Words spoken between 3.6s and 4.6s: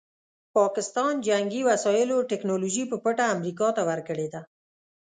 ته ورکړې ده.